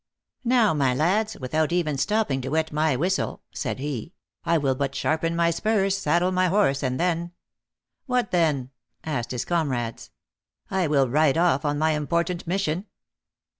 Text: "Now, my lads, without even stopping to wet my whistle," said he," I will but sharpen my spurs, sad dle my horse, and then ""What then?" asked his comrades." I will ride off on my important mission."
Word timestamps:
"Now, 0.43 0.73
my 0.73 0.95
lads, 0.95 1.37
without 1.39 1.71
even 1.71 1.95
stopping 1.99 2.41
to 2.41 2.49
wet 2.49 2.71
my 2.73 2.95
whistle," 2.95 3.43
said 3.53 3.77
he," 3.77 4.13
I 4.43 4.57
will 4.57 4.73
but 4.73 4.95
sharpen 4.95 5.35
my 5.35 5.51
spurs, 5.51 5.95
sad 5.95 6.21
dle 6.23 6.31
my 6.31 6.47
horse, 6.47 6.81
and 6.81 6.99
then 6.99 7.33
""What 8.07 8.31
then?" 8.31 8.71
asked 9.03 9.29
his 9.29 9.45
comrades." 9.45 10.09
I 10.71 10.87
will 10.87 11.07
ride 11.07 11.37
off 11.37 11.65
on 11.65 11.77
my 11.77 11.91
important 11.91 12.47
mission." 12.47 12.87